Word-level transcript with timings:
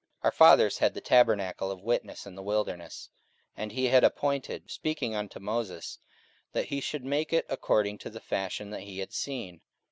44:007:044 0.23 0.23
Our 0.25 0.31
fathers 0.31 0.77
had 0.79 0.93
the 0.95 1.01
tabernacle 1.01 1.69
of 1.69 1.83
witness 1.83 2.25
in 2.25 2.33
the 2.33 2.41
wilderness, 2.41 3.09
as 3.55 3.71
he 3.71 3.85
had 3.85 4.03
appointed, 4.03 4.71
speaking 4.71 5.13
unto 5.13 5.39
Moses, 5.39 5.99
that 6.53 6.69
he 6.69 6.81
should 6.81 7.05
make 7.05 7.31
it 7.31 7.45
according 7.47 7.99
to 7.99 8.09
the 8.09 8.19
fashion 8.19 8.71
that 8.71 8.81
he 8.81 8.97
had 8.97 9.13
seen. 9.13 9.61